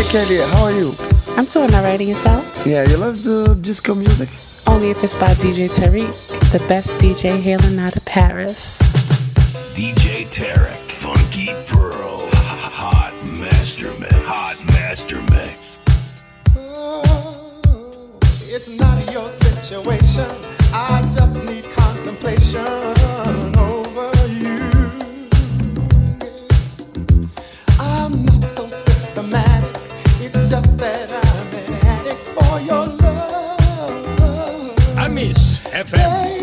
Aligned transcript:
Hey, 0.00 0.08
Kelly, 0.08 0.36
how 0.38 0.64
are 0.64 0.72
you? 0.72 0.94
I'm 1.36 1.44
doing 1.44 1.74
all 1.74 1.82
right, 1.82 2.00
yourself? 2.00 2.66
Yeah, 2.66 2.88
you 2.88 2.96
love 2.96 3.22
the 3.22 3.54
disco 3.60 3.94
music? 3.94 4.30
Only 4.66 4.88
if 4.88 5.04
it's 5.04 5.14
by 5.14 5.28
DJ 5.28 5.68
Tarek, 5.68 6.10
the 6.52 6.58
best 6.68 6.92
DJ 6.92 7.38
hailing 7.38 7.78
out 7.78 7.94
of 7.94 8.06
Paris. 8.06 8.78
DJ 9.74 10.24
Tarek, 10.24 10.86
Funky 10.86 11.52
Pearl, 11.66 12.30
Hot 12.32 13.12
Master 13.26 13.92
Mix. 13.98 14.14
Hot 14.24 14.64
Master 14.68 15.20
Mix. 15.24 15.80
Oh, 16.56 18.18
it's 18.22 18.80
not 18.80 19.12
your 19.12 19.28
situation. 19.28 20.30
I 20.72 21.02
just 21.14 21.44
need 21.44 21.70
contemplation 21.72 22.66
over 23.58 24.10
you. 24.32 25.28
I'm 27.78 28.24
not 28.24 28.46
so 28.46 28.66
it's 30.22 30.50
just 30.50 30.76
that 30.76 31.10
I'm 31.10 31.50
for 32.34 32.60
your 32.60 32.86
love. 32.86 34.76
I 34.98 35.08
miss 35.08 35.60
FM. 35.68 35.96
Hey. 35.96 36.39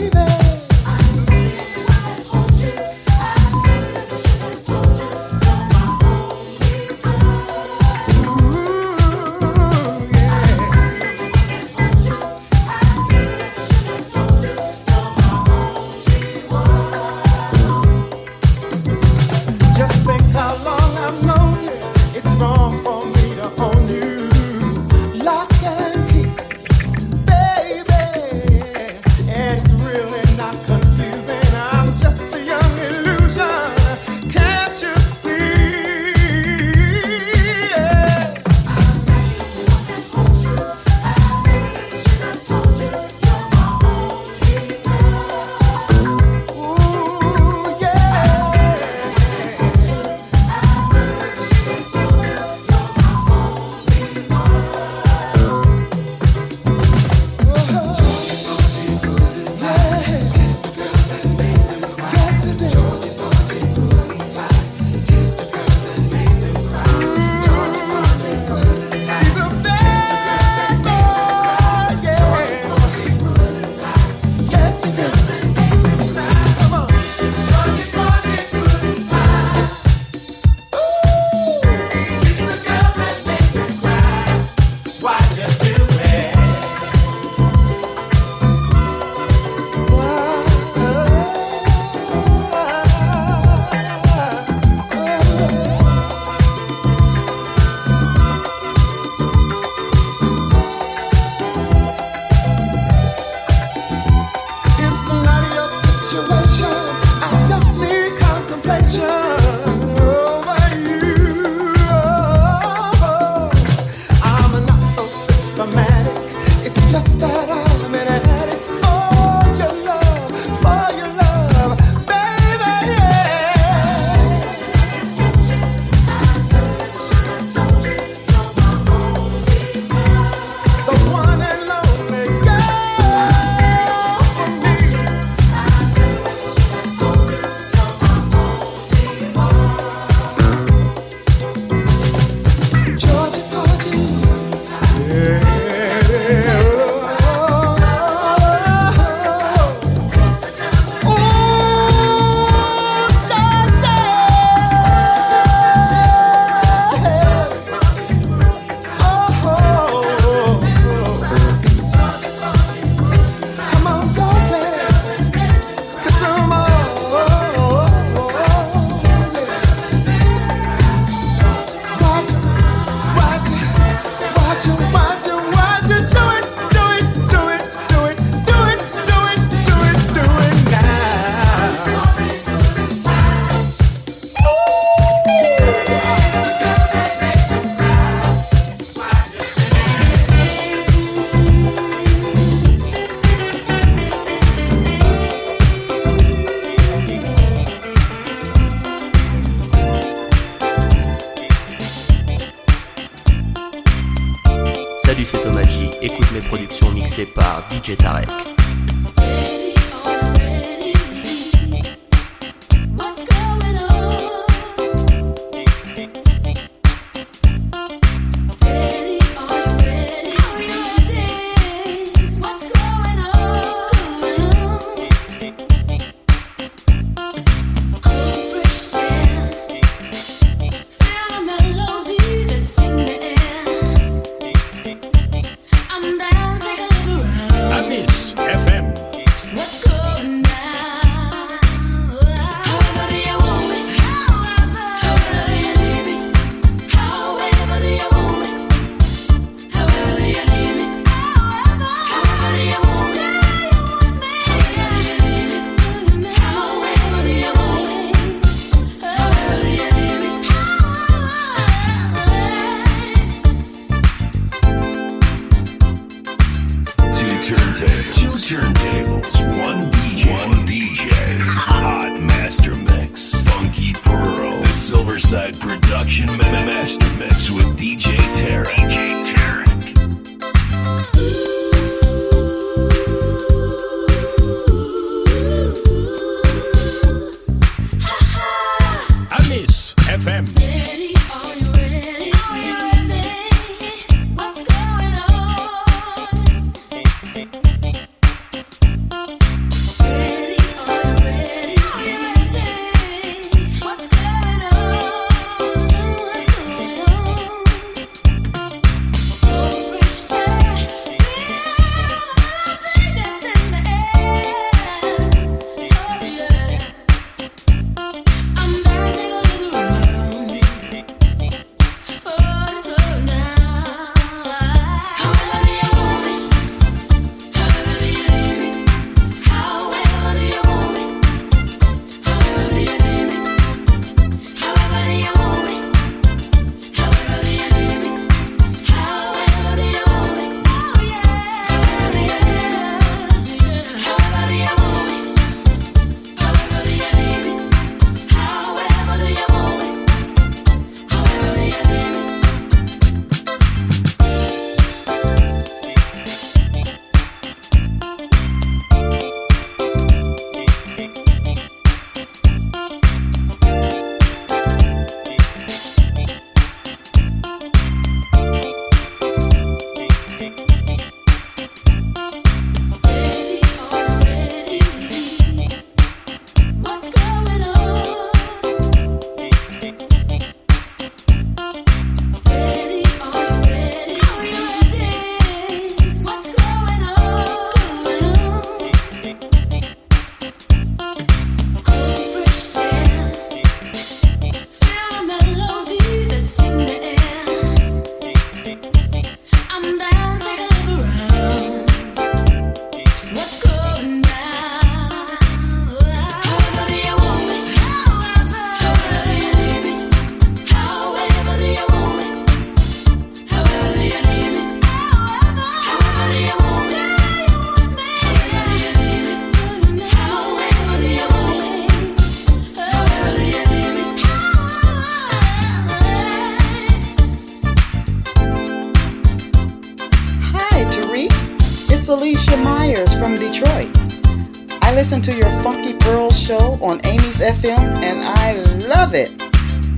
FM, 437.62 437.80
and 438.04 438.20
I 438.24 438.54
love 438.88 439.15
it. 439.15 439.30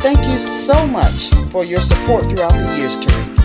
Thank 0.01 0.19
you 0.27 0.39
so 0.39 0.87
much 0.87 1.29
for 1.51 1.65
your 1.65 1.81
support 1.81 2.23
throughout 2.23 2.53
the 2.53 2.77
years, 2.77 2.97
Tarek. 2.99 3.38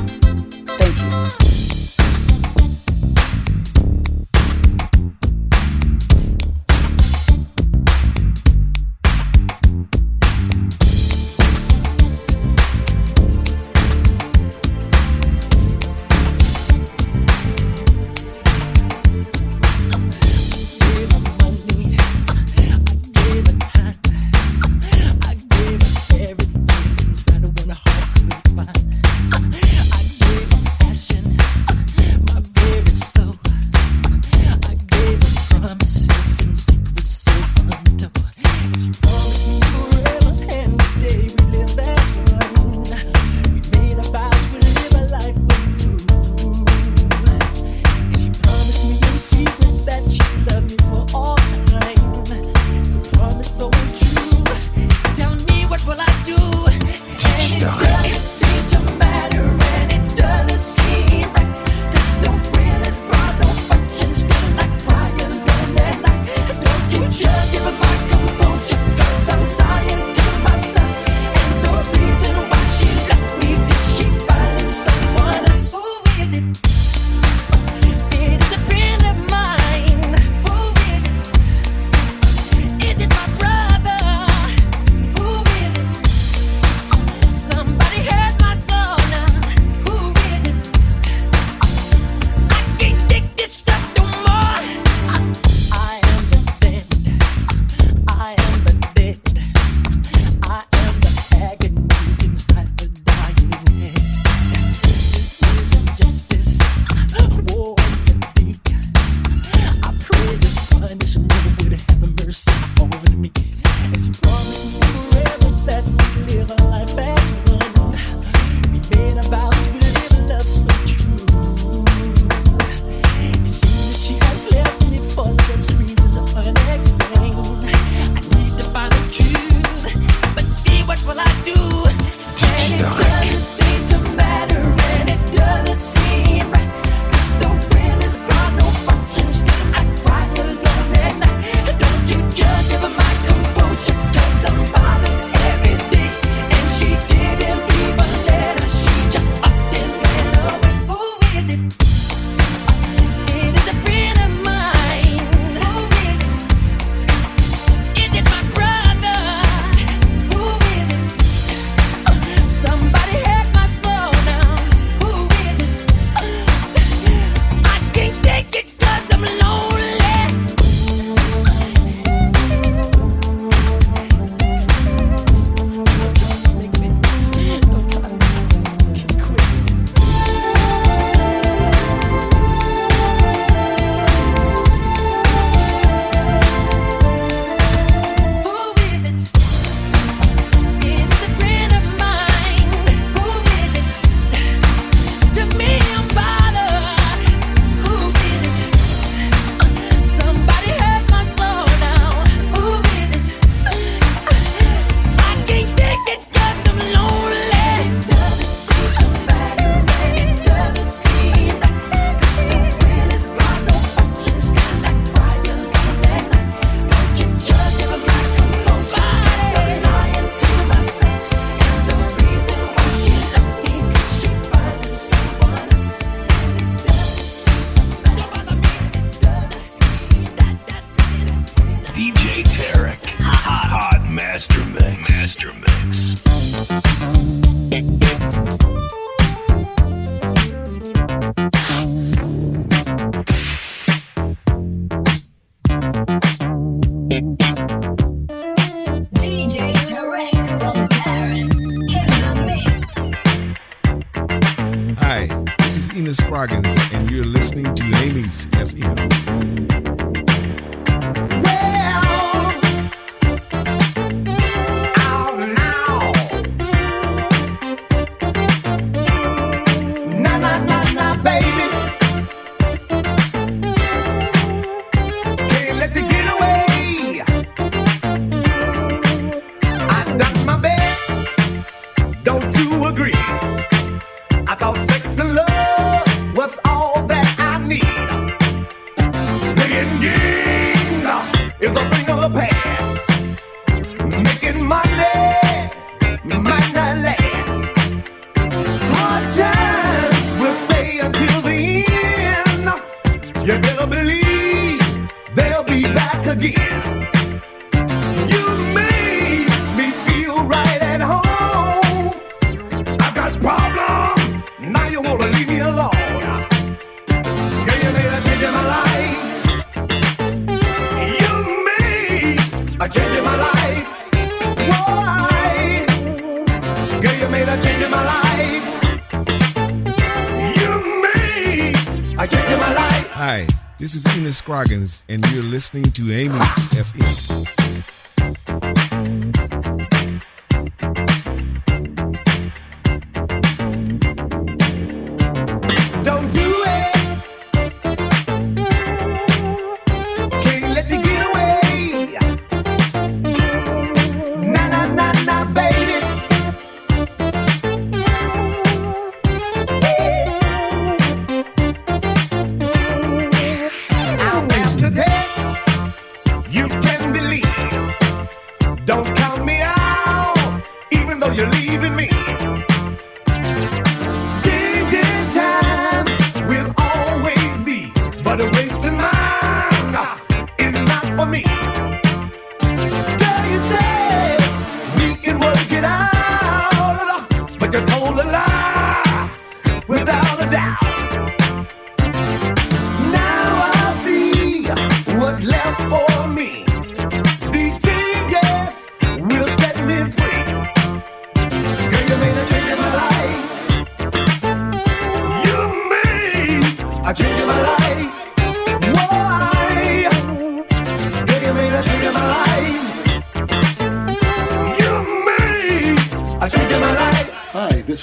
listening 335.74 335.92
to 335.92 336.12
Amy's 336.14 336.63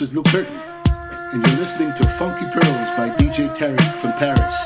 this 0.01 0.09
is 0.09 0.15
Luke 0.15 0.31
Burton, 0.31 0.59
and 1.31 1.45
you're 1.45 1.57
listening 1.57 1.93
to 1.93 2.07
Funky 2.17 2.45
Pearls 2.45 2.89
by 2.97 3.11
DJ 3.17 3.47
Tarek 3.55 3.79
from 3.99 4.13
Paris. 4.13 4.57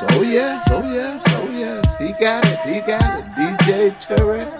So 0.00 0.22
yes, 0.22 0.66
oh 0.72 0.92
yes, 0.92 1.22
oh 1.28 1.48
yes, 1.52 1.96
he 2.00 2.12
got 2.20 2.44
it, 2.44 2.58
he 2.74 2.80
got 2.80 3.20
it, 3.20 3.24
DJ 3.36 3.94
Tarek. 4.04 4.59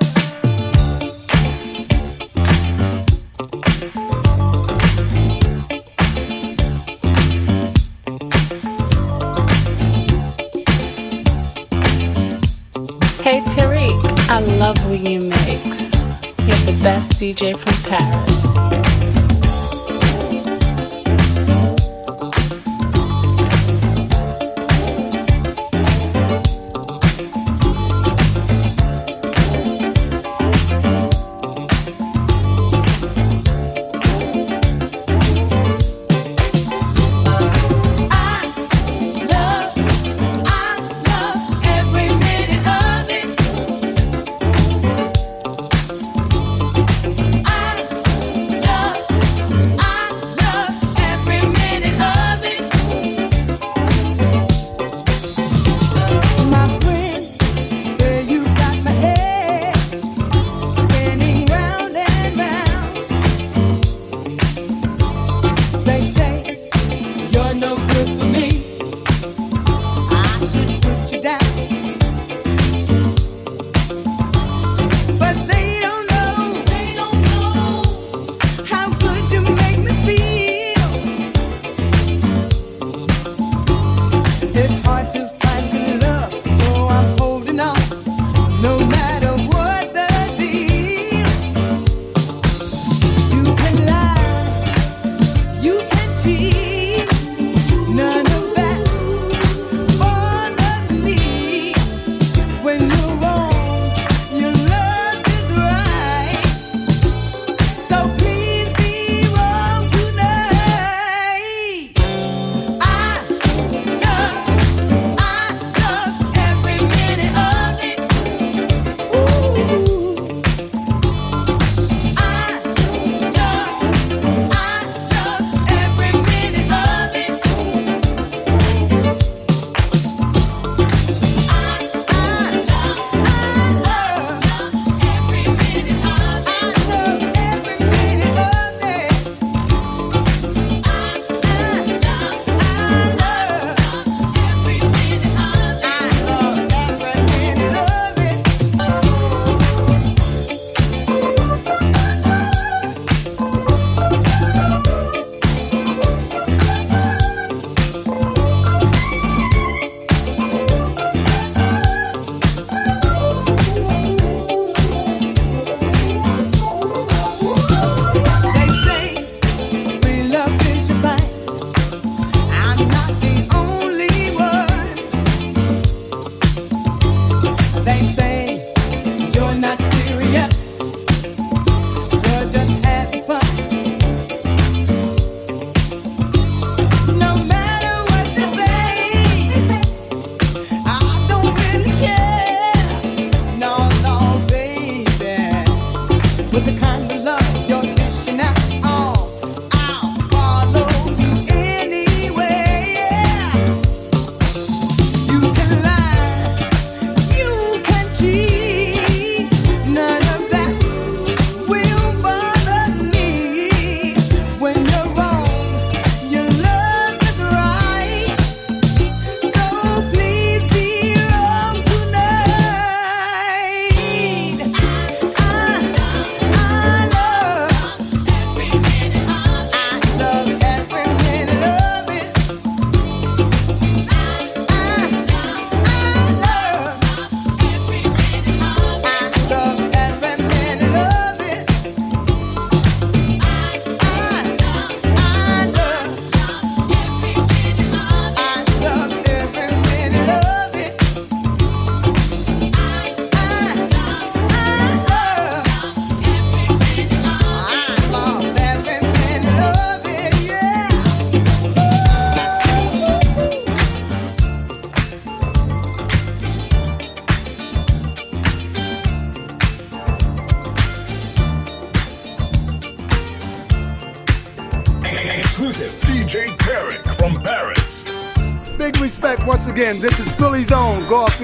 best 16.83 17.21
DJ 17.21 17.57
from 17.57 17.91
Paris. 17.91 18.70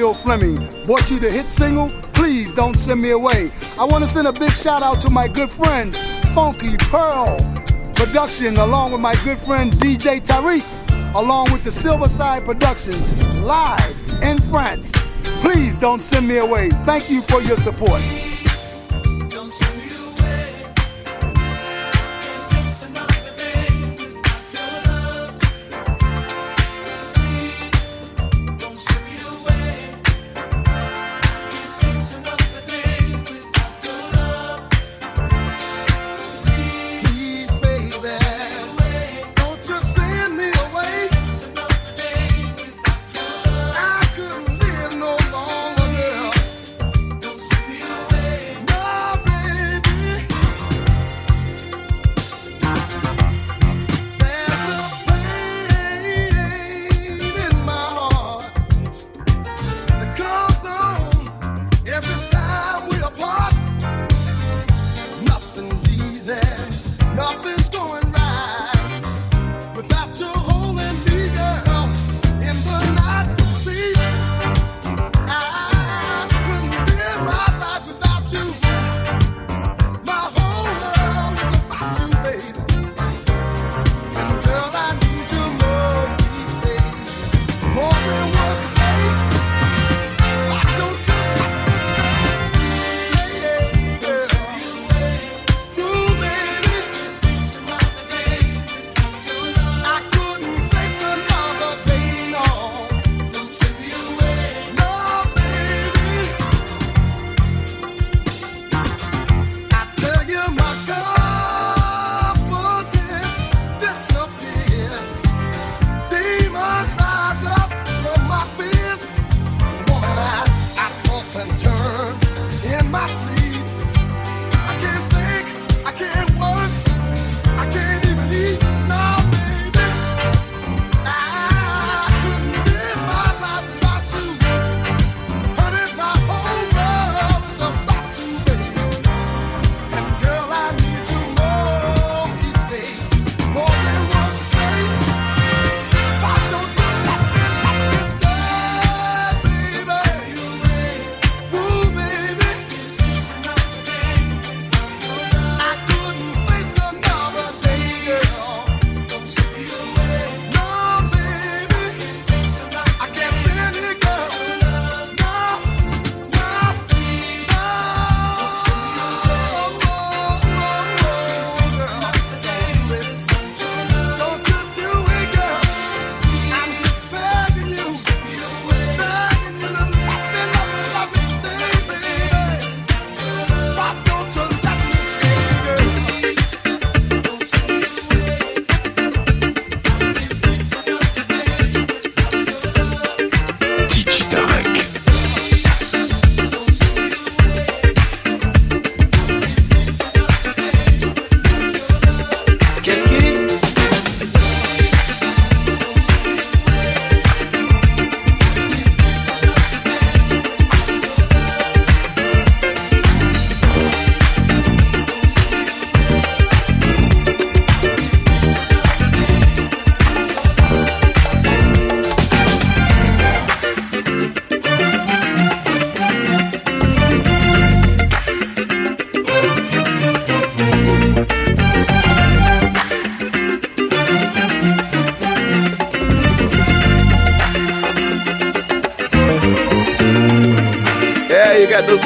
O'Neal 0.06 0.22
Fleming 0.22 0.84
brought 0.84 1.10
you 1.10 1.18
the 1.18 1.28
hit 1.28 1.46
single, 1.46 1.88
Please 2.12 2.52
Don't 2.52 2.76
Send 2.76 3.00
Me 3.00 3.10
Away. 3.10 3.50
I 3.76 3.84
want 3.84 4.04
to 4.04 4.08
send 4.08 4.28
a 4.28 4.32
big 4.32 4.52
shout 4.52 4.80
out 4.80 5.00
to 5.00 5.10
my 5.10 5.26
good 5.26 5.50
friend, 5.50 5.92
Funky 6.32 6.76
Pearl 6.76 7.36
Production, 7.96 8.56
along 8.58 8.92
with 8.92 9.00
my 9.00 9.16
good 9.24 9.38
friend 9.38 9.72
DJ 9.72 10.20
Tarek, 10.20 10.62
along 11.16 11.50
with 11.50 11.64
the 11.64 11.70
Silverside 11.70 12.44
Productions, 12.44 13.20
live 13.42 14.22
in 14.22 14.38
France. 14.38 14.92
Please 15.40 15.76
don't 15.76 16.02
send 16.02 16.28
me 16.28 16.36
away. 16.36 16.68
Thank 16.84 17.10
you 17.10 17.20
for 17.22 17.42
your 17.42 17.56
support. 17.56 18.00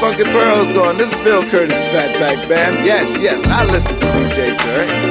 funky 0.01 0.25
pearls 0.25 0.73
going. 0.73 0.97
This 0.97 1.13
is 1.13 1.21
Bill 1.21 1.43
Curtis' 1.51 1.77
Fatback 1.93 2.49
Band. 2.49 2.87
Yes, 2.87 3.15
yes, 3.21 3.47
I 3.49 3.71
listen 3.71 3.95
to 3.95 4.07
DJ 4.07 4.59
Jerry. 4.59 5.10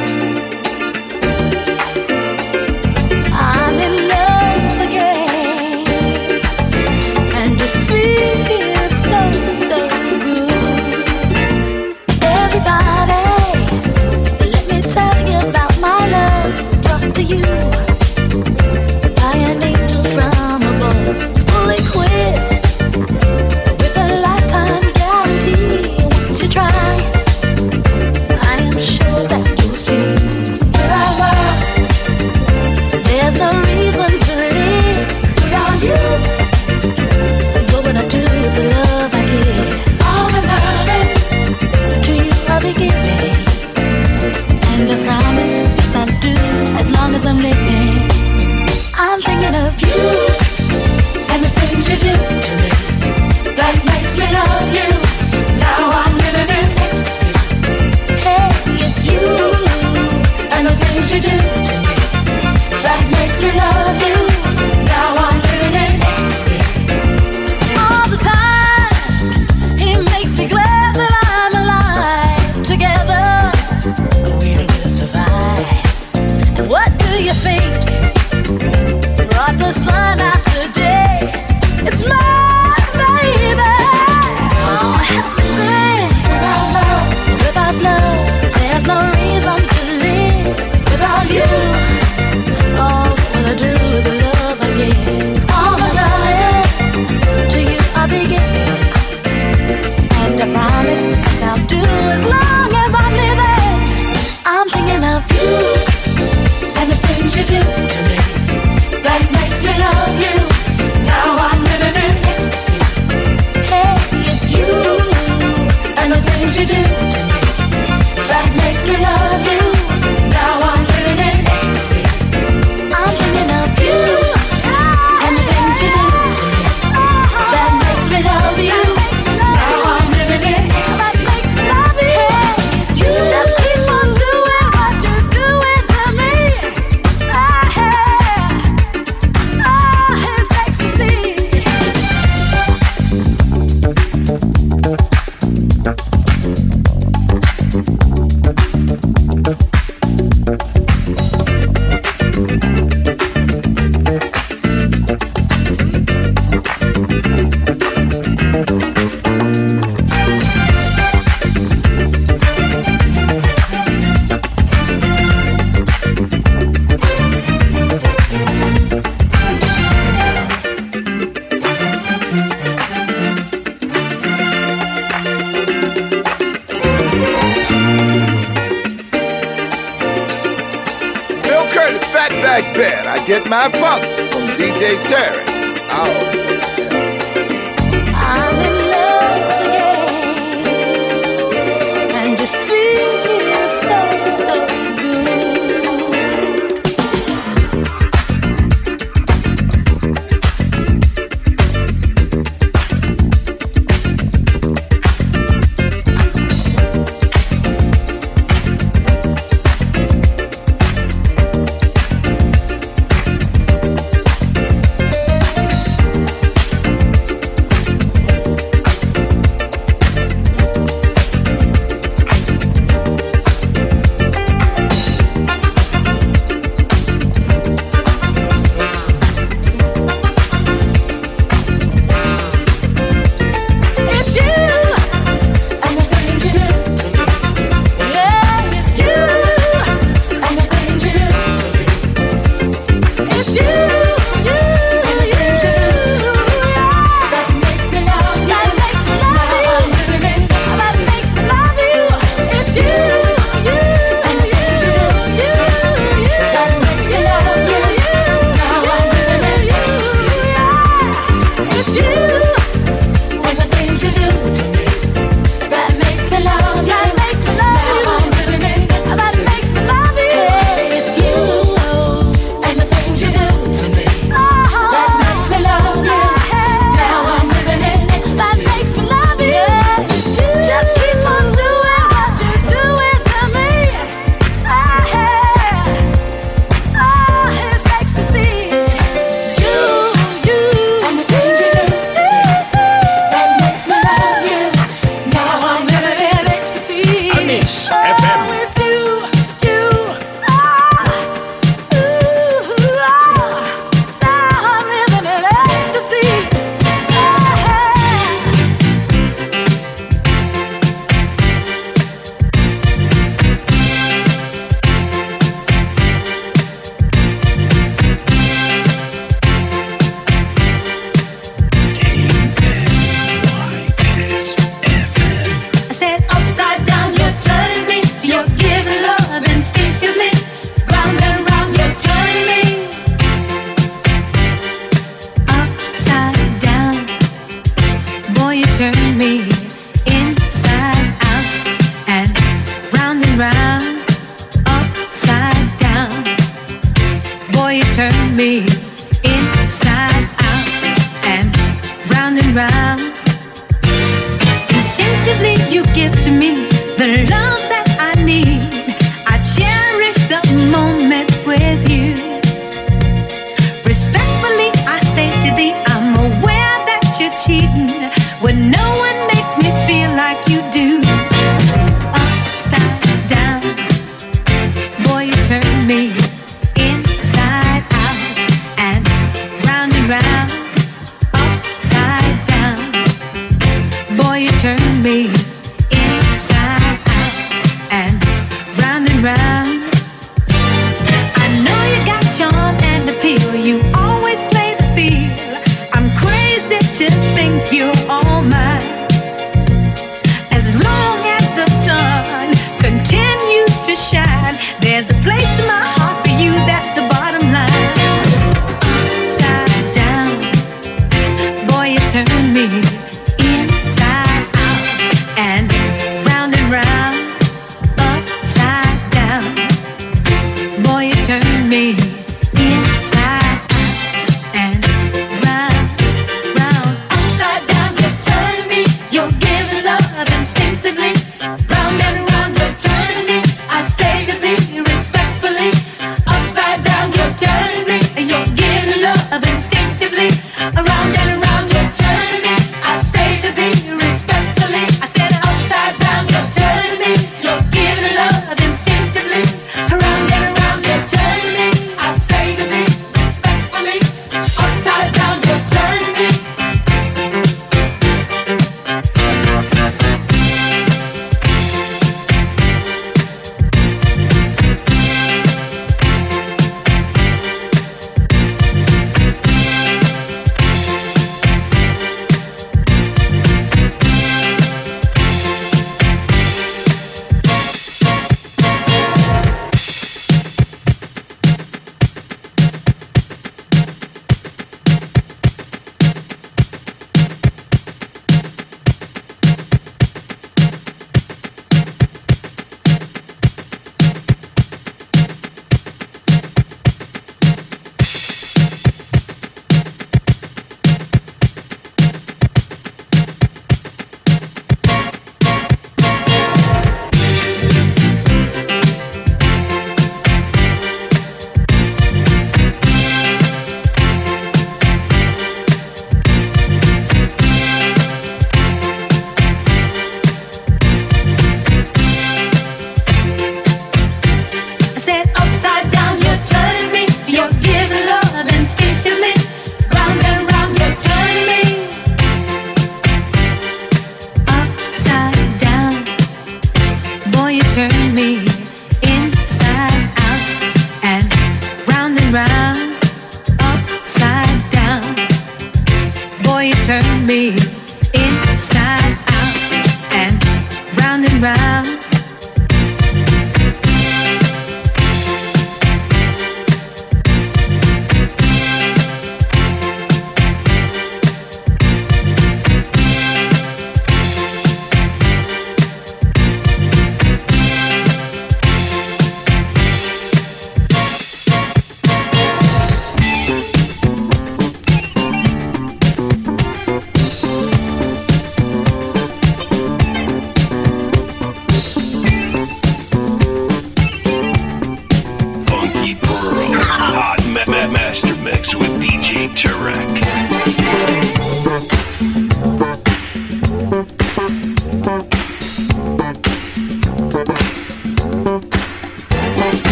to 116.60 116.74
do? 116.74 117.09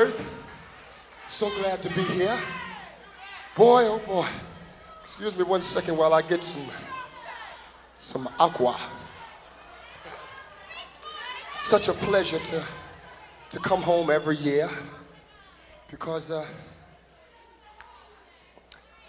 Birth. 0.00 0.24
So 1.28 1.50
glad 1.60 1.82
to 1.82 1.90
be 1.90 2.00
here. 2.00 2.38
Boy, 3.54 3.84
oh 3.86 3.98
boy. 3.98 4.26
Excuse 5.02 5.36
me 5.36 5.42
one 5.42 5.60
second 5.60 5.94
while 5.94 6.14
I 6.14 6.22
get 6.22 6.42
some 6.42 6.66
some 7.96 8.26
aqua. 8.38 8.78
Such 11.58 11.88
a 11.88 11.92
pleasure 11.92 12.38
to 12.38 12.64
to 13.50 13.58
come 13.58 13.82
home 13.82 14.08
every 14.10 14.38
year 14.38 14.70
because 15.90 16.30
uh, 16.30 16.46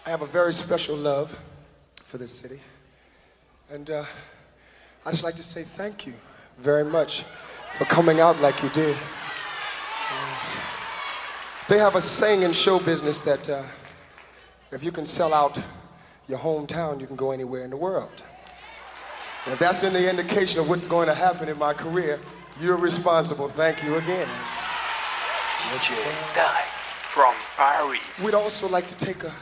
I 0.04 0.10
have 0.10 0.20
a 0.20 0.26
very 0.26 0.52
special 0.52 0.96
love 0.96 1.34
for 2.04 2.18
this 2.18 2.32
city. 2.32 2.60
And 3.70 3.88
uh, 3.88 4.04
I'd 5.06 5.12
just 5.12 5.24
like 5.24 5.36
to 5.36 5.42
say 5.42 5.62
thank 5.62 6.06
you 6.06 6.12
very 6.58 6.84
much 6.84 7.24
for 7.78 7.86
coming 7.86 8.20
out 8.20 8.38
like 8.42 8.62
you 8.62 8.68
did. 8.68 8.94
Uh, 11.62 11.68
they 11.68 11.78
have 11.78 11.94
a 11.96 12.00
saying 12.00 12.42
in 12.42 12.52
show 12.52 12.78
business 12.78 13.20
that 13.20 13.48
uh, 13.48 13.62
if 14.70 14.82
you 14.82 14.92
can 14.92 15.06
sell 15.06 15.34
out 15.34 15.58
your 16.28 16.38
hometown, 16.38 17.00
you 17.00 17.06
can 17.06 17.16
go 17.16 17.30
anywhere 17.30 17.64
in 17.64 17.70
the 17.70 17.76
world. 17.76 18.22
And 19.44 19.52
if 19.52 19.58
that's 19.58 19.82
any 19.82 20.06
indication 20.06 20.60
of 20.60 20.68
what's 20.68 20.86
going 20.86 21.08
to 21.08 21.14
happen 21.14 21.48
in 21.48 21.58
my 21.58 21.74
career, 21.74 22.20
you're 22.60 22.76
responsible. 22.76 23.48
Thank 23.48 23.82
you 23.82 23.96
again. 23.96 24.28
DJ 25.72 25.94
Tarek 26.34 26.64
from 27.12 27.34
Paris. 27.56 28.00
We'd 28.22 28.34
also 28.34 28.68
like 28.68 28.86
to 28.88 28.94
take 28.96 29.24
a, 29.24 29.32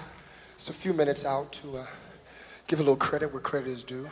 just 0.57 0.71
a 0.71 0.73
few 0.73 0.93
minutes 0.93 1.25
out 1.25 1.53
to 1.53 1.79
uh, 1.79 1.87
give 2.66 2.81
a 2.81 2.83
little 2.83 2.97
credit 2.97 3.33
where 3.33 3.43
credit 3.43 3.68
is 3.68 3.85
due. 3.85 4.09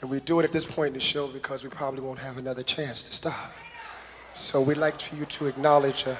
And 0.00 0.10
we 0.10 0.20
do 0.20 0.40
it 0.40 0.44
at 0.44 0.52
this 0.52 0.64
point 0.64 0.88
in 0.88 0.94
the 0.94 1.00
show 1.00 1.28
because 1.28 1.62
we 1.64 1.70
probably 1.70 2.00
won't 2.00 2.18
have 2.18 2.38
another 2.38 2.62
chance 2.62 3.02
to 3.04 3.12
stop. 3.12 3.52
So 4.34 4.60
we'd 4.60 4.76
like 4.76 5.00
for 5.00 5.16
you 5.16 5.24
to 5.24 5.46
acknowledge 5.46 6.06
a 6.06 6.18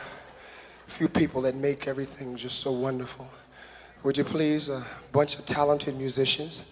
few 0.87 1.09
people 1.09 1.43
that 1.43 1.55
make 1.55 1.87
everything 1.89 2.37
just 2.37 2.61
so 2.61 2.73
wonderful. 2.73 3.29
Would 4.03 4.17
you 4.19 4.25
please, 4.25 4.69
a 4.69 4.85
bunch 5.13 5.39
of 5.39 5.47
talented 5.47 5.97
musicians, 5.97 6.65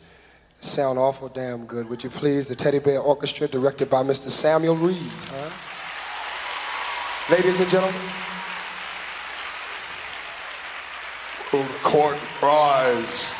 sound 0.61 0.99
awful 0.99 1.29
damn 1.29 1.67
good. 1.67 1.89
Would 1.89 2.03
you 2.05 2.11
please, 2.11 2.49
the 2.49 2.57
Teddy 2.57 2.79
Bear 2.79 3.01
Orchestra, 3.01 3.49
directed 3.49 3.91
by 3.91 4.03
Mr. 4.03 4.31
Samuel 4.31 4.77
Reed. 4.77 4.97
Huh? 5.29 5.51
Ladies 7.35 7.61
and 7.61 7.71
gentlemen, 7.71 8.01
will 11.53 11.63
the 11.63 11.79
court 11.83 12.19
rise? 12.43 13.35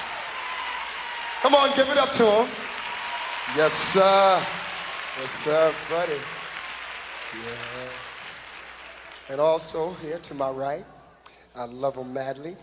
Come 1.43 1.55
on, 1.55 1.75
give 1.77 1.89
it 1.91 1.99
up 1.99 2.13
to 2.13 2.25
him. 2.25 2.49
Yes, 3.57 3.73
sir. 3.75 4.43
Yes, 5.21 5.31
sir, 5.31 5.73
buddy. 5.91 6.19
Yeah. 7.35 7.74
And 9.31 9.41
also 9.41 9.95
here 9.95 10.19
to 10.19 10.35
my 10.35 10.51
right, 10.51 10.85
I 11.55 11.65
love 11.65 11.95
them 11.95 12.13
madly. 12.13 12.57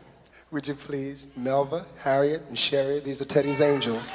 Would 0.52 0.68
you 0.68 0.76
please, 0.76 1.28
Melva, 1.40 1.86
Harriet, 2.00 2.44
and 2.50 2.60
Sherry? 2.60 3.00
These 3.00 3.22
are 3.22 3.26
Teddy's 3.26 3.62
angels. 3.62 4.12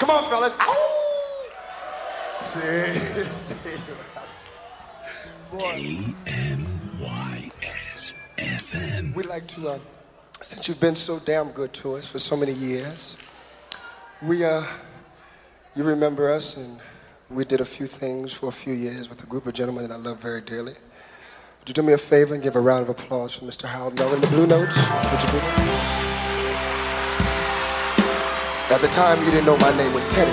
Come 0.00 0.10
on, 0.10 0.24
fellas. 0.30 0.56
Ow! 0.58 0.88
See, 2.40 2.60
see. 3.30 3.80
Boy. 5.52 6.14
KMYS 6.24 8.14
FM. 8.38 9.14
We'd 9.14 9.26
like 9.26 9.46
to, 9.48 9.68
uh, 9.68 9.78
since 10.42 10.66
you've 10.66 10.80
been 10.80 10.96
so 10.96 11.20
damn 11.20 11.50
good 11.52 11.72
to 11.72 11.94
us 11.94 12.06
for 12.06 12.18
so 12.18 12.36
many 12.36 12.52
years, 12.52 13.16
we, 14.20 14.44
uh, 14.44 14.64
you 15.76 15.84
remember 15.84 16.30
us, 16.30 16.56
and 16.56 16.78
we 17.30 17.44
did 17.44 17.60
a 17.60 17.64
few 17.64 17.86
things 17.86 18.32
for 18.32 18.48
a 18.48 18.52
few 18.52 18.74
years 18.74 19.08
with 19.08 19.22
a 19.22 19.26
group 19.26 19.46
of 19.46 19.54
gentlemen 19.54 19.86
that 19.86 19.94
I 19.94 19.98
love 19.98 20.18
very 20.18 20.40
dearly. 20.40 20.74
Would 21.60 21.68
you 21.68 21.74
do 21.74 21.82
me 21.82 21.92
a 21.92 21.98
favor 21.98 22.34
and 22.34 22.42
give 22.42 22.56
a 22.56 22.60
round 22.60 22.82
of 22.82 22.88
applause 22.88 23.34
for 23.34 23.44
Mr. 23.44 23.68
Harold 23.68 23.96
Melvin, 23.96 24.20
the 24.20 24.26
Blue 24.26 24.46
Notes? 24.46 24.76
Would 24.76 25.22
you 25.22 25.28
do? 25.30 25.38
At 28.74 28.80
the 28.80 28.88
time, 28.88 29.24
you 29.24 29.30
didn't 29.30 29.46
know 29.46 29.56
my 29.58 29.76
name 29.76 29.92
was 29.94 30.06
Teddy. 30.08 30.32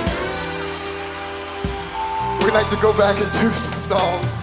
We'd 2.44 2.54
like 2.54 2.70
to 2.70 2.78
go 2.78 2.98
back 2.98 3.22
and 3.22 3.32
do 3.34 3.52
some 3.54 3.74
songs 3.74 4.40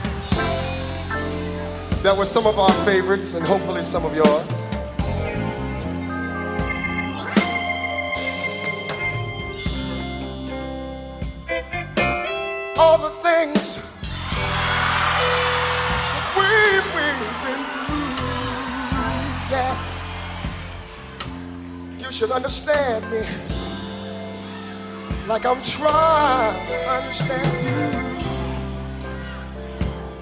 that 2.03 2.14
were 2.17 2.25
some 2.25 2.47
of 2.47 2.57
our 2.57 2.73
favorites 2.85 3.35
and 3.35 3.45
hopefully 3.45 3.83
some 3.83 4.05
of 4.05 4.14
yours. 4.14 4.56
Should 22.17 22.31
understand 22.31 23.05
me 23.11 23.21
like 25.27 25.45
I'm 25.45 25.61
trying 25.61 26.64
to 26.64 26.89
understand 26.89 27.47
you. 27.62 27.91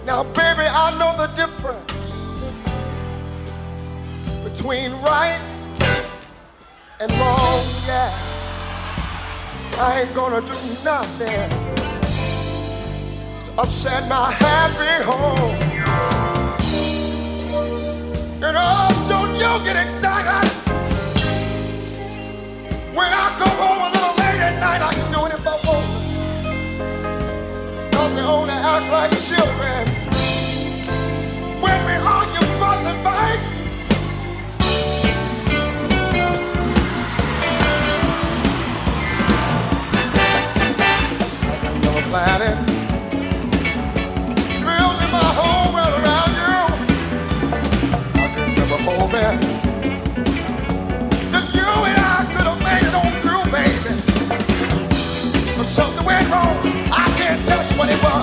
Now, 0.04 0.24
baby, 0.24 0.66
I 0.66 0.90
know 0.98 1.16
the 1.16 1.28
difference 1.36 2.10
between 4.42 4.90
right 5.02 5.40
and 6.98 7.12
wrong, 7.12 7.64
yeah. 7.86 8.10
I 9.78 10.00
ain't 10.00 10.14
gonna 10.16 10.40
do 10.40 10.58
nothing 10.82 11.48
to 13.40 13.62
upset 13.62 14.08
my 14.08 14.32
happy 14.32 15.04
home. 15.04 15.62
And 18.42 18.56
oh, 18.58 19.06
don't 19.08 19.34
you 19.36 19.64
get 19.64 19.76
excited 19.76 20.53
when 22.94 23.12
I 23.12 23.34
come 23.38 23.56
home 23.58 23.82
a 23.82 23.90
little 23.90 24.14
late 24.22 24.40
at 24.48 24.60
night. 24.60 24.80
I 24.80 24.92
can 24.94 25.12
do 25.12 25.26
it 25.26 25.34
if 25.34 25.46
I 25.46 25.56
want. 25.66 25.86
Cause 27.92 28.12
we 28.14 28.20
only 28.20 28.52
act 28.52 28.86
like 28.96 29.10
children 29.18 29.84
when 31.60 31.78
we 31.86 31.94
argue, 31.98 32.46
fuss, 32.58 32.86
and 32.86 33.00
fight. 33.02 33.40
Planet. 42.10 42.73
Something 55.74 56.04
went 56.04 56.30
wrong. 56.30 56.56
I 56.92 57.04
can't 57.18 57.44
tell 57.44 57.68
you 57.68 57.76
what 57.76 57.88
it 57.90 58.00
was. 58.04 58.13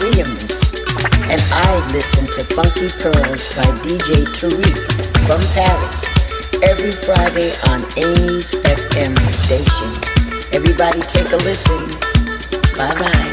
Williams. 0.00 0.74
And 1.30 1.40
I 1.52 1.86
listen 1.92 2.26
to 2.26 2.44
Funky 2.54 2.88
Pearls 3.00 3.56
by 3.56 3.68
DJ 3.84 4.24
Tarek 4.34 4.78
from 5.26 5.40
Paris 5.54 6.08
every 6.62 6.90
Friday 6.90 7.50
on 7.70 7.84
Amy's 7.96 8.50
FM 8.64 9.16
station. 9.30 9.90
Everybody 10.52 11.00
take 11.02 11.30
a 11.32 11.36
listen. 11.36 11.86
Bye 12.76 12.94
bye. 12.98 13.27